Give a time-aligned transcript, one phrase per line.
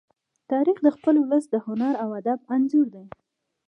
[0.51, 3.05] تاریخ د خپل ولس د هنر او ادب انځور دی.